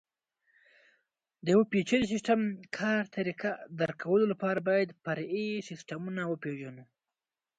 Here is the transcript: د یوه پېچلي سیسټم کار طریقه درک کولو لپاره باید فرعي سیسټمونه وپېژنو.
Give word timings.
د 1.43 1.45
یوه 1.53 1.65
پېچلي 1.71 2.07
سیسټم 2.13 2.39
کار 2.77 3.03
طریقه 3.17 3.51
درک 3.79 3.97
کولو 4.03 4.25
لپاره 4.33 4.59
باید 4.69 4.97
فرعي 5.03 5.47
سیسټمونه 5.69 6.21
وپېژنو. 6.27 6.83